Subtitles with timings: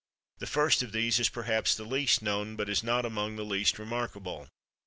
[0.39, 3.77] The first of these is perhaps the least known, but is not among the least
[3.77, 4.47] remarkable.